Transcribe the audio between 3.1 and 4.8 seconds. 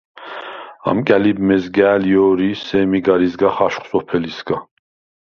იზგახ აშხვ სოფელისგა.